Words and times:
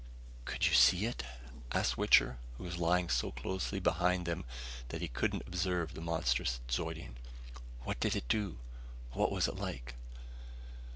"Could 0.45 0.65
you 0.65 0.73
see 0.73 1.05
it?" 1.05 1.21
asked 1.71 1.95
Wichter, 1.95 2.39
who 2.57 2.63
was 2.63 2.79
lying 2.79 3.07
so 3.07 3.31
closely 3.31 3.79
behind 3.79 4.27
him 4.27 4.45
that 4.87 4.99
he 4.99 5.07
couldn't 5.07 5.43
observe 5.45 5.93
the 5.93 6.01
monstrous 6.01 6.59
Zeudian. 6.71 7.19
"What 7.83 7.99
did 7.99 8.15
it 8.15 8.27
do? 8.27 8.57
What 9.11 9.31
was 9.31 9.47
it 9.47 9.57
like?" 9.57 9.93